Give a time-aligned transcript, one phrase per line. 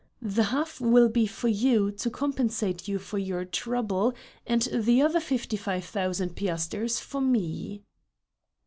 [0.19, 4.15] The half will be for you to compensate you for your trouble
[4.47, 7.83] and the other fifty five thousand piasters for me."